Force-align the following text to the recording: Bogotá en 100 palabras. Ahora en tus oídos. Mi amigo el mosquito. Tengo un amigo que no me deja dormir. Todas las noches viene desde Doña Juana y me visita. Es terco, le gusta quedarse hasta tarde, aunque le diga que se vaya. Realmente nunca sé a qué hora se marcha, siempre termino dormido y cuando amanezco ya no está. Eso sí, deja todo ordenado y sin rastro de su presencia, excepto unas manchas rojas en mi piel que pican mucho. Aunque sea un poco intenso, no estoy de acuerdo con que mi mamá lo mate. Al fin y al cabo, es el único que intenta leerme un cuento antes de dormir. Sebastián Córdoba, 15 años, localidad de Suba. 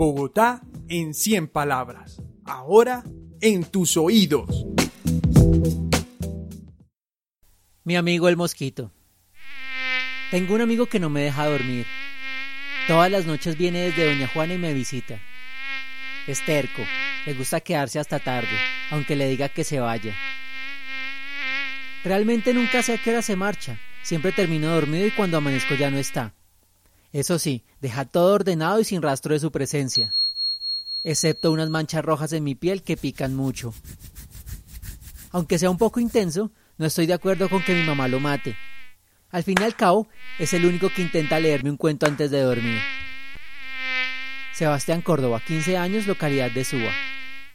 Bogotá 0.00 0.62
en 0.88 1.12
100 1.12 1.48
palabras. 1.48 2.22
Ahora 2.46 3.04
en 3.42 3.64
tus 3.64 3.98
oídos. 3.98 4.64
Mi 7.84 7.96
amigo 7.96 8.26
el 8.30 8.38
mosquito. 8.38 8.92
Tengo 10.30 10.54
un 10.54 10.62
amigo 10.62 10.86
que 10.86 11.00
no 11.00 11.10
me 11.10 11.20
deja 11.20 11.44
dormir. 11.44 11.84
Todas 12.88 13.10
las 13.10 13.26
noches 13.26 13.58
viene 13.58 13.82
desde 13.82 14.06
Doña 14.06 14.26
Juana 14.28 14.54
y 14.54 14.56
me 14.56 14.72
visita. 14.72 15.20
Es 16.26 16.42
terco, 16.46 16.80
le 17.26 17.34
gusta 17.34 17.60
quedarse 17.60 17.98
hasta 17.98 18.20
tarde, 18.20 18.56
aunque 18.90 19.16
le 19.16 19.28
diga 19.28 19.50
que 19.50 19.64
se 19.64 19.80
vaya. 19.80 20.14
Realmente 22.04 22.54
nunca 22.54 22.82
sé 22.82 22.94
a 22.94 22.96
qué 22.96 23.10
hora 23.10 23.20
se 23.20 23.36
marcha, 23.36 23.78
siempre 24.00 24.32
termino 24.32 24.68
dormido 24.68 25.06
y 25.06 25.10
cuando 25.10 25.36
amanezco 25.36 25.74
ya 25.74 25.90
no 25.90 25.98
está. 25.98 26.32
Eso 27.12 27.38
sí, 27.38 27.64
deja 27.80 28.04
todo 28.04 28.34
ordenado 28.34 28.80
y 28.80 28.84
sin 28.84 29.02
rastro 29.02 29.34
de 29.34 29.40
su 29.40 29.50
presencia, 29.50 30.12
excepto 31.02 31.50
unas 31.50 31.68
manchas 31.68 32.04
rojas 32.04 32.32
en 32.32 32.44
mi 32.44 32.54
piel 32.54 32.82
que 32.82 32.96
pican 32.96 33.34
mucho. 33.34 33.74
Aunque 35.32 35.58
sea 35.58 35.70
un 35.70 35.78
poco 35.78 36.00
intenso, 36.00 36.52
no 36.78 36.86
estoy 36.86 37.06
de 37.06 37.14
acuerdo 37.14 37.48
con 37.48 37.62
que 37.62 37.74
mi 37.74 37.84
mamá 37.86 38.08
lo 38.08 38.20
mate. 38.20 38.56
Al 39.30 39.44
fin 39.44 39.56
y 39.60 39.64
al 39.64 39.76
cabo, 39.76 40.08
es 40.38 40.52
el 40.54 40.66
único 40.66 40.88
que 40.88 41.02
intenta 41.02 41.38
leerme 41.38 41.70
un 41.70 41.76
cuento 41.76 42.06
antes 42.06 42.30
de 42.30 42.40
dormir. 42.40 42.80
Sebastián 44.54 45.02
Córdoba, 45.02 45.40
15 45.44 45.76
años, 45.76 46.06
localidad 46.06 46.50
de 46.50 46.64
Suba. 46.64 46.92